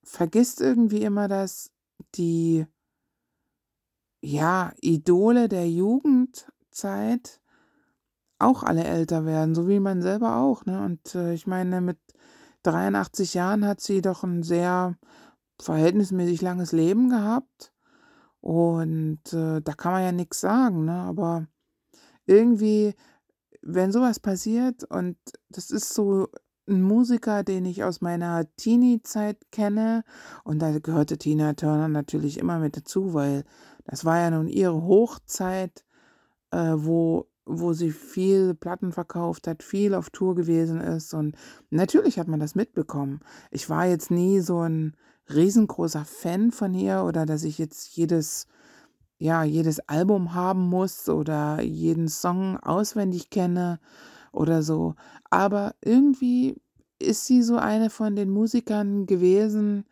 [0.04, 1.72] vergisst irgendwie immer, dass
[2.16, 2.66] die
[4.22, 7.42] ja, Idole der Jugendzeit
[8.40, 10.66] auch alle älter werden, so wie man selber auch.
[10.66, 10.84] Ne?
[10.84, 11.98] Und äh, ich meine, mit
[12.64, 14.98] 83 Jahren hat sie doch ein sehr
[15.60, 17.74] verhältnismäßig langes Leben gehabt.
[18.42, 20.86] Und äh, da kann man ja nichts sagen.
[20.86, 20.94] Ne?
[20.94, 21.48] Aber
[22.26, 22.94] irgendwie,
[23.62, 25.18] wenn sowas passiert, und
[25.50, 26.28] das ist so
[26.68, 30.04] ein Musiker, den ich aus meiner Teenie-Zeit kenne.
[30.44, 33.44] Und da gehörte Tina Turner natürlich immer mit dazu, weil
[33.86, 35.86] das war ja nun ihre Hochzeit,
[36.52, 41.14] äh, wo, wo sie viel Platten verkauft hat, viel auf Tour gewesen ist.
[41.14, 41.36] Und
[41.70, 43.22] natürlich hat man das mitbekommen.
[43.50, 44.96] Ich war jetzt nie so ein
[45.34, 48.48] riesengroßer Fan von ihr oder dass ich jetzt jedes
[49.20, 53.80] ja, jedes Album haben muss oder jeden Song auswendig kenne
[54.32, 54.96] oder so.
[55.30, 56.62] Aber irgendwie
[57.00, 59.86] ist sie so eine von den Musikern gewesen,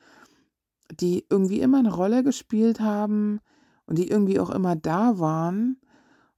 [0.92, 3.40] die irgendwie immer eine Rolle gespielt haben
[3.88, 5.78] und die irgendwie auch immer da waren.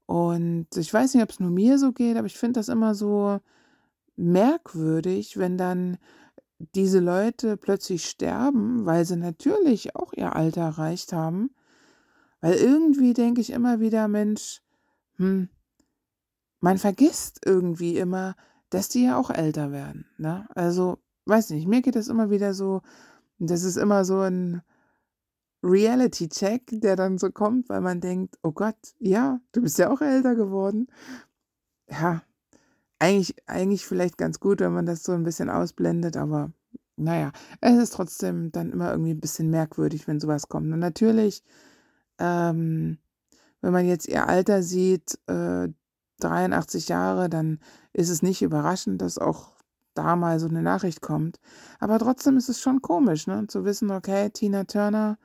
[0.06, 2.96] Und ich weiß nicht, ob es nur mir so geht, aber ich finde das immer
[2.96, 3.40] so
[4.16, 5.98] merkwürdig, wenn dann
[6.60, 11.52] diese Leute plötzlich sterben, weil sie natürlich auch ihr Alter erreicht haben.
[12.42, 14.62] Weil irgendwie denke ich immer wieder, Mensch,
[15.18, 15.50] hm,
[16.60, 18.36] man vergisst irgendwie immer,
[18.70, 20.06] dass die ja auch älter werden.
[20.18, 20.48] Ne?
[20.56, 22.82] Also, weiß nicht, mir geht das immer wieder so,
[23.40, 24.62] das ist immer so ein
[25.64, 30.02] Reality-Check, der dann so kommt, weil man denkt, oh Gott, ja, du bist ja auch
[30.02, 30.88] älter geworden.
[31.90, 32.22] Ja,
[33.00, 36.52] eigentlich, eigentlich vielleicht ganz gut, wenn man das so ein bisschen ausblendet, aber
[36.96, 37.32] naja,
[37.62, 40.74] es ist trotzdem dann immer irgendwie ein bisschen merkwürdig, wenn sowas kommt.
[40.74, 41.44] Und natürlich,
[42.18, 42.98] ähm,
[43.62, 45.70] wenn man jetzt ihr Alter sieht, äh,
[46.20, 47.60] 83 Jahre, dann
[47.94, 49.58] ist es nicht überraschend, dass auch
[49.94, 51.40] da mal so eine Nachricht kommt.
[51.80, 53.46] Aber trotzdem ist es schon komisch, ne?
[53.48, 55.18] zu wissen, okay, Tina Turner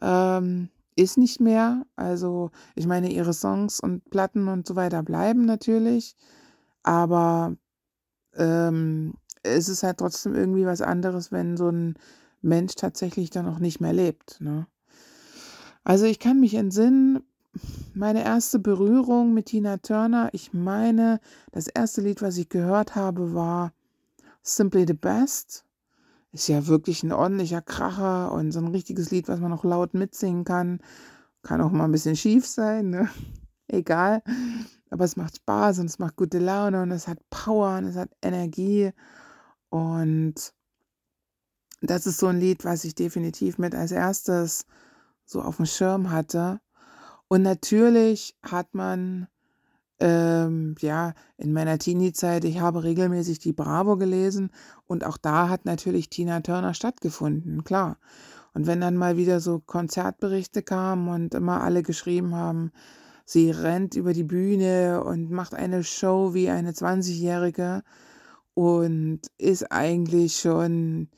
[0.00, 1.84] ähm, ist nicht mehr.
[1.96, 6.16] Also ich meine, ihre Songs und Platten und so weiter bleiben natürlich,
[6.88, 7.56] aber
[8.36, 11.96] ähm, es ist halt trotzdem irgendwie was anderes, wenn so ein
[12.42, 14.40] Mensch tatsächlich dann auch nicht mehr lebt.
[14.40, 14.66] Ne?
[15.86, 17.20] Also, ich kann mich entsinnen,
[17.94, 21.20] meine erste Berührung mit Tina Turner, ich meine,
[21.52, 23.72] das erste Lied, was ich gehört habe, war
[24.42, 25.64] „Simply the Best“.
[26.32, 29.94] Ist ja wirklich 'n ordentlicher Kracher und so 'n richtiges Lied, was man auch laut
[29.94, 30.80] mitsingen kann.
[31.42, 33.08] Kann auch mal 'n bisschen schief sein, ne?
[33.68, 34.22] Egal.
[34.90, 37.96] Aber es macht Spaß und es macht gute Laune und es hat Power und es
[37.96, 38.92] hat Energie.
[39.70, 40.34] Und
[41.80, 44.66] das ist so 'n Lied, was ich definitiv mit als Erstes
[45.24, 46.60] so aufm Schirm hatte.
[47.28, 49.28] Und natürlich hat man,
[50.00, 54.50] ähm, ja, in meiner Teenie-Zeit ich habe regelmäßig die Bravo gelesen
[54.86, 57.98] und auch da hat natürlich Tina Turner stattgefunden, klar.
[58.54, 62.72] Und wenn dann mal wieder so Konzertberichte kamen und immer alle geschrieben haben,
[63.28, 67.82] sie rennt über die Bühne und macht eine Show wie eine Zwanzigjährige
[68.54, 71.10] und ist eigentlich schon,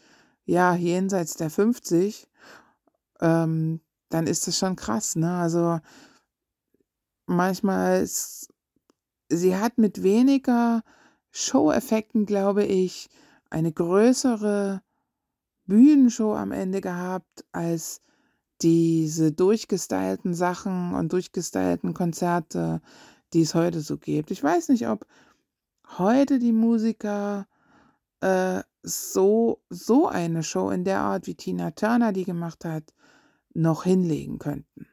[0.44, 2.26] ja, jenseits der 50,
[3.20, 5.36] ähm, dann ist das schon krass, ne?
[5.36, 5.78] Also
[7.26, 8.48] manchmal ist
[9.28, 10.82] sie hat mit weniger
[11.30, 13.08] Showeffekten, glaube ich,
[13.50, 14.82] eine größere
[15.66, 18.02] Bühnenshow am Ende gehabt als
[18.62, 22.80] diese durchgestylten Sachen und durchgestylten Konzerte,
[23.32, 24.30] die es heute so gibt.
[24.30, 25.06] Ich weiß nicht, ob
[25.98, 27.46] heute die Musiker,
[28.20, 32.94] äh, so so eine Show in der Art, wie Tina Turner die gemacht hat,
[33.54, 34.86] noch hinlegen könnten.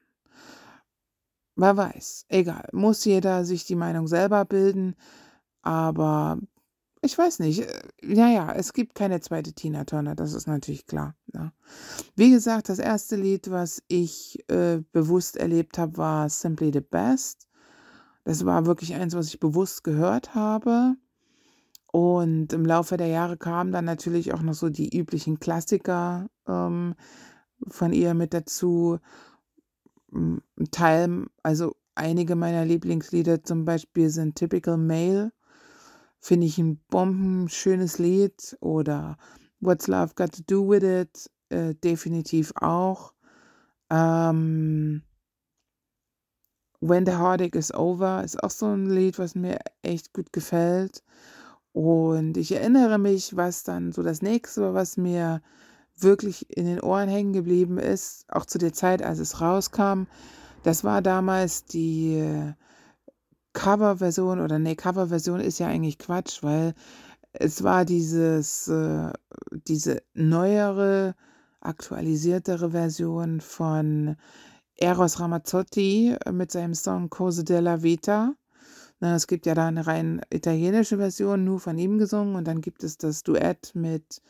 [1.55, 2.69] Wer weiß, egal.
[2.71, 4.95] Muss jeder sich die Meinung selber bilden,
[5.61, 6.37] aber
[7.07, 7.61] ich weiß nicht.
[7.61, 11.51] Äh, ja, ja, es gibt keine zweite Tina Turner, das ist natürlich klar, ne?
[12.15, 17.47] Wie gesagt, das erste Lied, was ich, äh, bewusst erlebt habe, war „Simply the Best“.
[18.25, 20.95] Das war wirklich eins, was ich bewusst gehört habe.
[21.93, 26.95] Und im Laufe der Jahre kamen dann natürlich auch noch so die üblichen Klassiker, ähm,
[27.67, 28.99] von ihr mit dazu.
[30.11, 35.31] Hm, 'n Teil also einige meiner Lieblingslieder zum Beispiel sind „Typical Male“.
[36.23, 39.17] Finde ich 'n bombenschönes Lied oder
[39.59, 43.13] „What's Love Got to Do with It“, äh, definitiv auch.
[43.91, 45.03] Ähm
[46.81, 51.01] „When the Heartache is Over“ ist auch so 'n Lied, was mir echt gut gefällt.
[51.73, 55.41] Und ich erinnere mich, was dann so das Nächste war, was mir
[55.97, 60.03] wirklich in den Ohren hängen geblieben ist, auch zu der Zeit, als es rauskam.
[60.63, 62.53] Das war damals die
[63.57, 66.75] Coverversion oder ne, Coverversion ist ja eigentlich Quatsch, weil
[67.33, 69.11] es war dieses äh,
[69.67, 71.15] diese neuere,
[71.61, 74.15] aktualisiertere Version von
[74.77, 78.35] Eros Ramazzotti mit seinem Song „Cose della Vita“.
[79.01, 82.61] Ne, es gibt ja da 'ne rein italienische Version, nur von ihm gesungen und dann
[82.61, 84.21] gibt es das Duett mit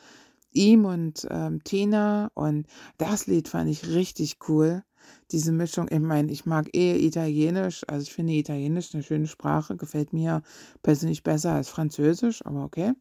[0.52, 2.68] ihm und, ähm, Tina und
[3.00, 4.84] das Lied fand ich richtig cool.
[5.32, 9.76] Diese Mischung ich meine, ich mag eh Italienisch, also ich finde Italienisch 'ne schöne Sprache,
[9.78, 10.42] gefällt mir
[10.84, 12.94] persönlich besser als Französisch, aber okay.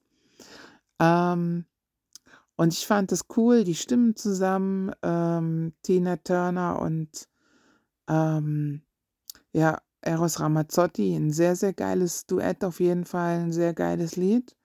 [1.01, 1.64] Ähm,
[2.57, 7.29] und ich fand das cool, die Stimmen zusammen, ähm, Tina Turner und,
[8.09, 8.83] ähm,
[9.53, 14.57] ja, Eros Ramazzotti, 'n sehr, sehr geiles Duett auf jeden Fall, 'n sehr geiles Lied.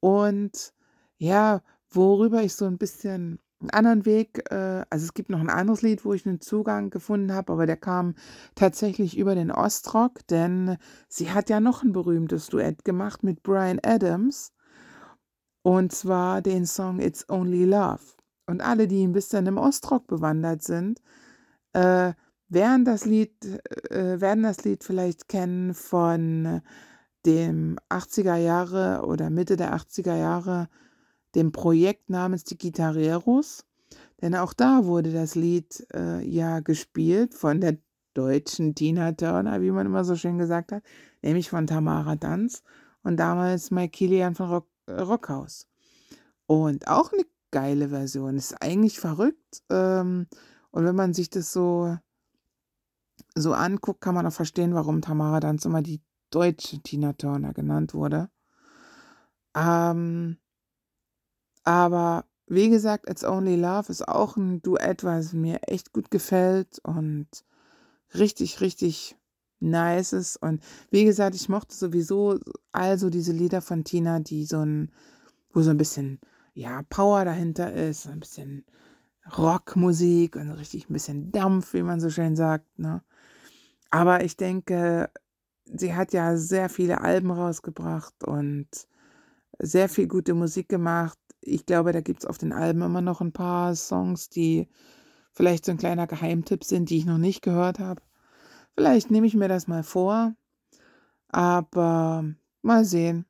[0.00, 0.74] Und
[1.18, 5.50] ja, worüber ich so 'n bisschen 'n anderen Weg äh, also es gibt noch 'n
[5.50, 8.14] anderes Lied, wo ich 'nen Zugang gefunden habe, aber der kam
[8.54, 10.76] tatsächlich über den Ostrock, denn
[11.08, 14.48] sie hat ja noch 'n berühmtes Duett gemacht mit Bryan Adams.
[15.66, 18.00] Und zwar den Song „It's Only Love“.
[18.46, 21.00] Und alle, die 'n bisschen im Ostrock bewandert sind,
[21.74, 22.12] äh,
[22.48, 23.32] werden das Lied
[23.90, 26.62] äh, werden das Lied vielleicht kennen von
[27.26, 30.68] dem 80er Jahre oder Mitte der 80er Jahre,
[31.34, 33.64] dem Projekt namens „Die Gitarreros“.
[34.22, 37.78] Denn auch da wurde das Lied, äh, ja gespielt von der
[38.14, 40.82] deutschen Tina Turner, wie man immer so schön gesagt hat,
[41.22, 42.62] nämlich von Tamara Danz
[43.04, 45.66] und damals Mike Kilian von Rock äh, Rockhaus.
[46.46, 48.36] Und auch 'ne geile Version.
[48.38, 50.26] Ist eigentlich verrückt, ähm,
[50.72, 51.98] und wenn man sich das so
[53.36, 57.94] so anguckt, kann man auch verstehen, warum Tamara Danz immer die deutsche Tina Turner genannt
[57.94, 58.28] wurde.
[59.54, 60.38] Ähm
[61.68, 66.80] aber wie gesagt, „It's Only Love“ ist auch 'n Duett, was mir echt gut gefällt
[66.84, 67.28] und
[68.14, 69.16] richtig, richtig
[69.60, 70.36] nice ist.
[70.42, 72.38] Und wie gesagt, ich mochte sowieso
[72.72, 74.90] all so diese Lieder von Tina, die so 'n
[75.52, 76.20] wo so 'n bisschen,
[76.54, 78.64] ja, Power dahinter ist, so 'n bisschen
[79.38, 83.02] Rockmusik und richtig 'n bisschen Dampf, wie man so schön sagt, ne?
[83.90, 85.10] Aber ich denke,
[85.66, 88.68] sie hat ja sehr viele Alben rausgebracht und
[89.60, 91.18] sehr viel gute Musik gemacht.
[91.40, 94.68] Ich glaube, da gibt's auf den Alben immer noch 'n paar Songs, die
[95.32, 98.02] vielleicht so ein kleiner Geheimtipp sind, die ich noch nicht gehört habe.
[98.76, 100.34] Vielleicht nehme ich mir das mal vor,
[101.28, 102.24] aber
[102.62, 103.26] mal sehen.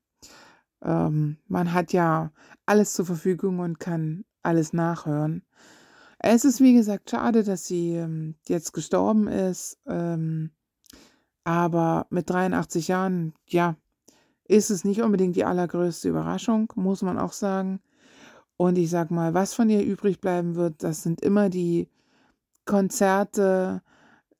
[0.82, 2.32] Ähm, man hat ja
[2.66, 5.44] alles zur Verfügung und kann alles nachhören.
[6.20, 9.78] Es ist, wie gesagt, schade, dass sie ähm, jetzt gestorben ist.
[9.86, 10.52] Ähm,
[11.44, 13.76] aber mit 83 Jahren, ja,
[14.44, 17.80] ist es nicht unbedingt die allergrößte Überraschung, muss man auch sagen.
[18.58, 21.88] Und ich sag mal, was von ihr übrig bleiben wird, das sind immer die
[22.66, 23.82] Konzerte,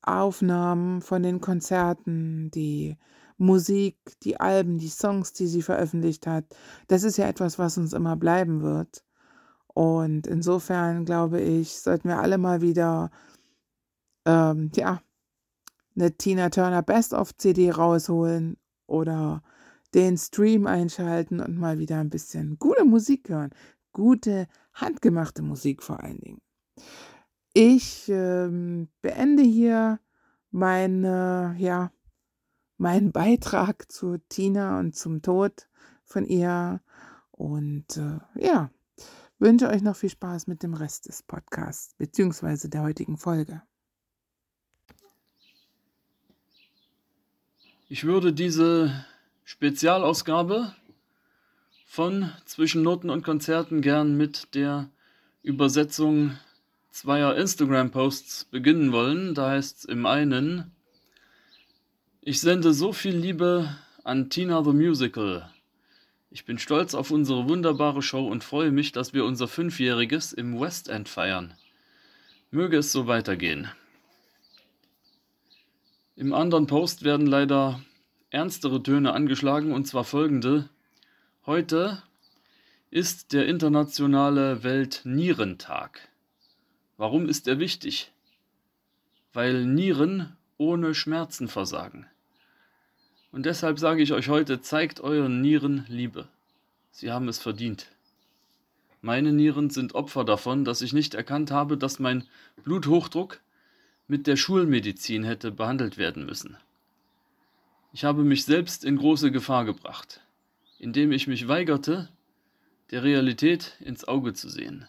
[0.02, 2.96] Aufnahmen von den Konzerten, die
[3.36, 6.44] Musik, die Alben, die Songs, die sie veröffentlicht hat.
[6.88, 9.04] Das ist ja etwas, was uns immer bleiben wird.
[9.68, 13.10] Und insofern glaube ich, sollten wir alle mal wieder,
[14.26, 15.00] ähm, ja,
[15.94, 18.56] eine Tina Turner Best of CD rausholen
[18.88, 19.42] oder
[19.94, 23.50] den Stream einschalten und mal wieder ein bisschen gute Musik hören.
[23.92, 26.40] Gute, handgemachte Musik vor allen Dingen.
[27.52, 30.00] Ich ähm, beende hier
[30.50, 31.92] meine, ja,
[32.76, 35.68] meinen Beitrag zu Tina und zum Tod
[36.04, 36.80] von ihr.
[37.30, 38.70] Und äh, ja,
[39.38, 42.68] wünsche euch noch viel Spaß mit dem Rest des Podcasts bzw.
[42.68, 43.62] der heutigen Folge.
[47.88, 49.04] Ich würde diese
[49.44, 50.74] Spezialausgabe
[51.88, 54.90] von Zwischen Noten und Konzerten gern mit der
[55.42, 56.38] Übersetzung
[56.90, 59.34] zweier Instagram-Posts beginnen wollen.
[59.34, 60.70] Da heißt es im einen,
[62.20, 63.74] ich sende so viel Liebe
[64.04, 65.50] an Tina the Musical.
[66.30, 70.60] Ich bin stolz auf unsere wunderbare Show und freue mich, dass wir unser Fünfjähriges im
[70.60, 71.54] West End feiern.
[72.50, 73.66] Möge es so weitergehen.
[76.16, 77.80] Im anderen Post werden leider
[78.28, 80.68] ernstere Töne angeschlagen und zwar folgende.
[81.48, 82.02] Heute
[82.90, 86.06] ist der internationale Weltnierentag.
[86.98, 88.12] Warum ist er wichtig?
[89.32, 92.04] Weil Nieren ohne Schmerzen versagen.
[93.32, 96.28] Und deshalb sage ich euch heute, zeigt euren Nieren Liebe.
[96.90, 97.86] Sie haben es verdient.
[99.00, 102.24] Meine Nieren sind Opfer davon, dass ich nicht erkannt habe, dass mein
[102.62, 103.40] Bluthochdruck
[104.06, 106.58] mit der Schulmedizin hätte behandelt werden müssen.
[107.94, 110.20] Ich habe mich selbst in große Gefahr gebracht,
[110.78, 112.08] indem ich mich weigerte,
[112.90, 114.86] der Realität ins Auge zu sehen,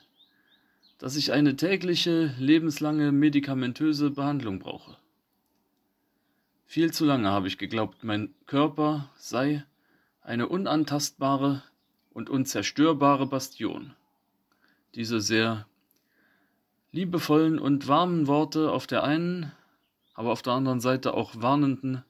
[1.00, 4.98] dass ich eine tägliche, lebenslange medikamentöse Behandlung brauche.
[6.66, 9.66] Viel zu lange habe ich geglaubt, mein Körper sei
[10.22, 11.64] eine unantastbare
[12.12, 13.96] und unzerstörbare Bastion.
[14.94, 15.66] Diese sehr
[16.92, 19.52] liebevollen und warmen Worte auf der einen,
[20.14, 22.04] aber auf der anderen Seite auch warnenden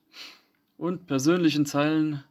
[0.77, 2.23] und persönlichen Zeilen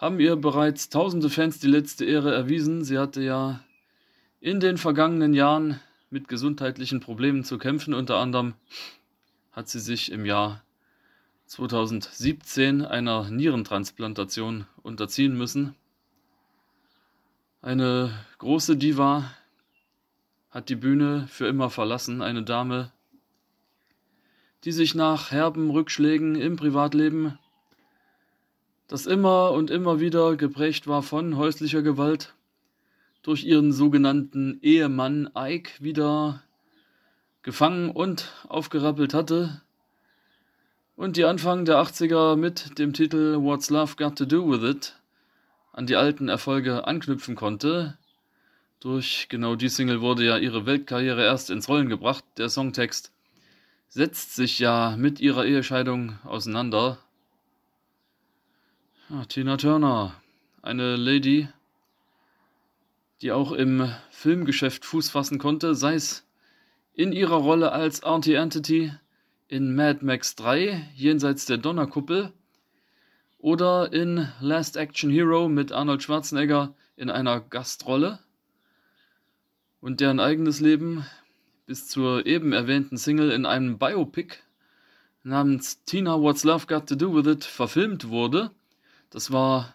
[0.00, 2.84] Haben ihr bereits tausende Fans die letzte Ehre erwiesen.
[2.84, 3.60] Sie hatte ja
[4.40, 7.92] in den vergangenen Jahren mit gesundheitlichen Problemen zu kämpfen.
[7.92, 8.54] Unter anderem
[9.52, 10.62] hat sie sich im Jahr
[11.48, 15.74] 2017 einer Nierentransplantation unterziehen müssen.
[17.60, 19.30] Eine große Diva
[20.48, 22.90] hat die Bühne für immer verlassen, eine Dame,
[24.64, 27.38] die sich nach herben Rückschlägen im Privatleben,
[28.90, 32.34] das immer und immer wieder geprägt war von häuslicher Gewalt,
[33.22, 36.42] durch ihren sogenannten Ehemann Ike wieder
[37.42, 39.62] gefangen und aufgerappelt hatte,
[40.96, 44.96] und die Anfang der 80er mit dem Titel What's Love Got to Do With It
[45.72, 47.96] an die alten Erfolge anknüpfen konnte.
[48.80, 52.24] Durch genau die Single wurde ja ihre Weltkarriere erst ins Rollen gebracht.
[52.38, 53.12] Der Songtext
[53.88, 56.98] setzt sich ja mit ihrer Ehescheidung auseinander.
[59.12, 60.14] Ja, Tina Turner,
[60.62, 61.48] eine Lady,
[63.20, 66.24] die auch im Filmgeschäft Fuß fassen konnte, sei es
[66.94, 68.92] in ihrer Rolle als Auntie Entity
[69.48, 72.32] in Mad Max 3 Jenseits der Donnerkuppel
[73.38, 78.20] oder in Last Action Hero mit Arnold Schwarzenegger in einer Gastrolle
[79.80, 81.04] und deren eigenes Leben
[81.66, 84.36] bis zur eben erwähnten Single in einem Biopic
[85.24, 88.52] namens Tina What's Love Got to Do With It verfilmt wurde.
[89.10, 89.74] Das war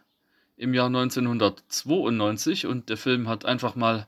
[0.56, 4.08] im Jahr 1992 und der Film hat einfach mal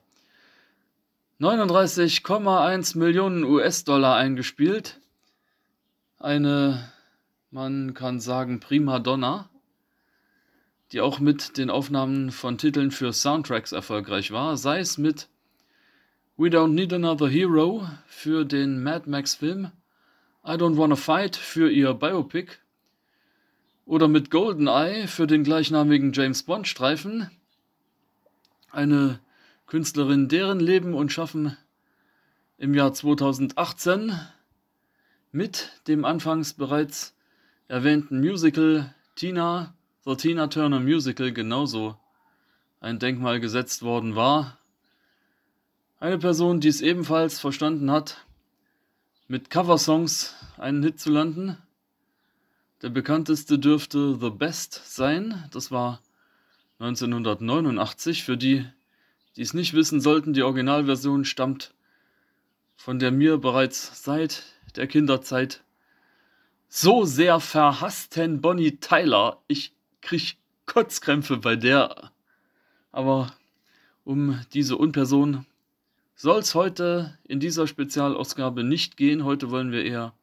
[1.42, 5.02] 39,1 Millionen US-Dollar eingespielt.
[6.18, 6.92] Eine,
[7.52, 9.50] man kann sagen, Prima Donna,
[10.94, 15.28] die auch mit den Aufnahmen von Titeln für Soundtracks erfolgreich war, sei es mit
[16.38, 19.72] We Don't Need Another Hero für den Mad Max Film,
[20.46, 22.54] I Don't Wanna Fight für ihr Biopic
[23.88, 27.32] oder mit Goldeneye für den gleichnamigen James Bond Streifen.
[28.70, 29.20] Eine
[29.66, 31.58] Künstlerin, deren Leben und Schaffen
[32.58, 34.12] im Jahr 2018
[35.32, 37.16] mit dem anfangs bereits
[37.70, 39.74] erwähnten Musical Tina,
[40.06, 41.98] The Tina Turner Musical genauso
[42.82, 44.58] ein Denkmal gesetzt worden war.
[46.00, 48.26] Eine Person, die es ebenfalls verstanden hat,
[49.28, 51.58] mit Coversongs einen Hit zu landen.
[52.84, 55.50] Der bekannteste dürfte The Best sein.
[55.52, 56.00] Das war
[56.78, 58.24] 1989.
[58.24, 58.66] Für die,
[59.36, 61.74] die es nicht wissen sollten, die Originalversion stammt
[62.76, 64.44] von der mir bereits seit
[64.76, 65.64] der Kinderzeit
[66.70, 69.42] so sehr verhassten Bonnie Tyler.
[69.48, 72.12] Ich krieg Kotzkrämpfe bei der.
[72.92, 73.34] Aber
[74.04, 75.48] um diese Unperson
[76.14, 79.24] soll es heute in dieser Spezialausgabe nicht gehen.
[79.24, 80.14] Heute wollen wir eher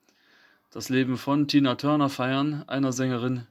[0.74, 3.46] das Leben von Tina Turner feiern, einer Sängerin,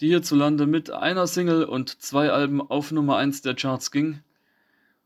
[0.00, 4.20] die hierzulande mit einer Single und zwei Alben auf Nummer 1 der Charts ging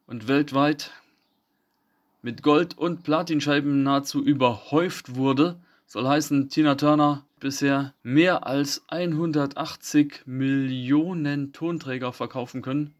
[0.07, 0.93] und weltweit
[2.23, 10.23] mit Gold- und Platinscheiben nahezu überhäuft wurde, soll heißen, Tina Turner bisher mehr als 180
[10.27, 12.95] Millionen Tonträger verkaufen können.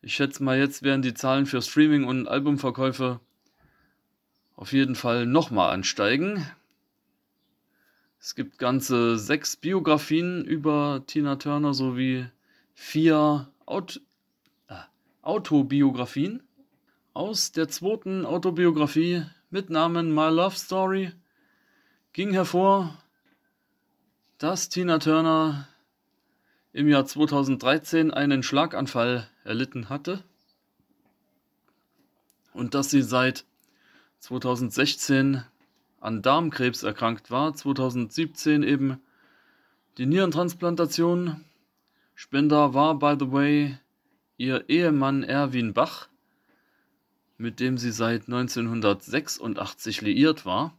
[0.00, 3.18] Ich schätze mal, jetzt werden die Zahlen für Streaming und Albumverkäufe
[4.54, 6.46] auf jeden Fall nochmal ansteigen.
[8.22, 12.26] Es gibt ganze sechs Biografien über Tina Turner sowie
[12.74, 14.02] vier Aut
[14.68, 14.74] äh,
[15.22, 16.42] Autobiografien.
[17.14, 21.12] Aus der zweiten Autobiografie mit Namen My Love Story
[22.12, 23.02] ging hervor,
[24.36, 25.66] dass Tina Turner
[26.74, 30.22] im Jahr 2013 einen Schlaganfall erlitten hatte
[32.52, 33.46] und dass sie seit
[34.18, 35.42] 2016
[36.00, 39.00] an Darmkrebs erkrankt war, 2017 eben
[39.98, 41.44] die Nierentransplantation.
[42.14, 43.78] Spender war, by the way,
[44.36, 46.08] ihr Ehemann Erwin Bach,
[47.36, 50.76] mit dem sie seit 1986 liiert war.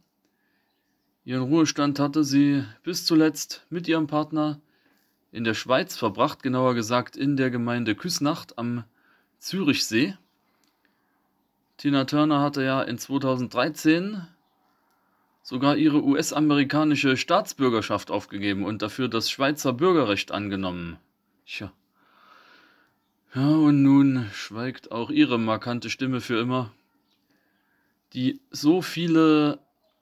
[1.24, 4.60] Ihren Ruhestand hatte sie bis zuletzt mit ihrem Partner
[5.30, 8.84] in der Schweiz verbracht, genauer gesagt in der Gemeinde Küsnacht am
[9.38, 10.16] Zürichsee.
[11.76, 14.22] Tina Turner hatte ja in 2013
[15.42, 20.98] sogar ihre US-amerikanische Staatsbürgerschaft aufgegeben und dafür das Schweizer Bürgerrecht angenommen.
[21.46, 21.72] Tja.
[23.34, 26.72] Ja, und nun schweigt auch ihre markante Stimme für immer,
[28.12, 29.58] die so viele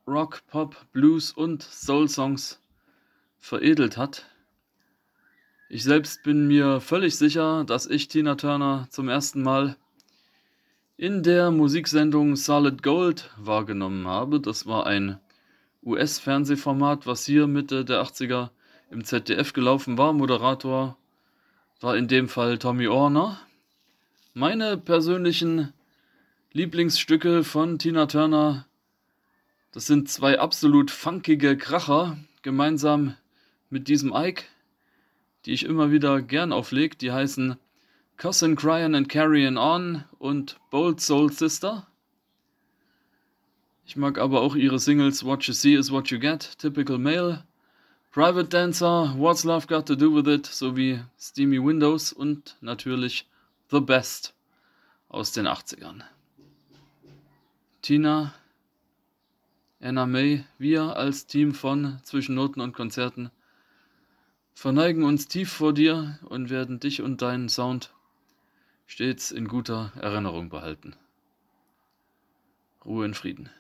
[0.07, 2.61] Rock, Pop, Blues und Soul-Songs
[3.39, 4.27] veredelt hat.
[5.69, 9.77] Ich selbst bin mir völlig sicher, dass ich Tina Turner zum ersten Mal
[10.97, 14.41] in der Musiksendung Solid Gold wahrgenommen habe.
[14.41, 15.21] Das war ein
[15.85, 18.51] US-Fernsehformat, was hier Mitte der 80er
[18.91, 20.13] im ZDF gelaufen war.
[20.13, 20.97] Moderator
[21.81, 23.41] war in dem Fall Tommy Orner.
[24.35, 25.73] Meine persönlichen
[26.53, 28.67] Lieblingsstücke von Tina Turner,
[29.73, 33.17] das sind zwei absolut funkige Kracher, gemeinsam
[33.69, 34.45] mit diesem Ike,
[35.47, 36.99] die ich immer wieder gern aufleg.
[36.99, 37.57] Die heißen
[38.17, 41.87] Cousin Cryin' and Carrying On und Bold Soul Sister.
[43.91, 47.45] Ich mag aber auch ihre Singles What You See Is What You Get, Typical Male,
[48.13, 53.29] Private Dancer, What's Love Got to Do With It sowie Steamy Windows und natürlich
[53.69, 54.33] The Best
[55.09, 56.05] aus den 80ern.
[57.83, 58.33] Tina,
[59.81, 63.33] Anna May, wir als Team von Zwischen Noten und Konzerten
[64.55, 67.93] verneigen uns tief vor dir und werden dich und deinen Sound
[68.87, 70.95] stets in guter Erinnerung behalten.
[72.85, 73.51] Ruhe in Frieden.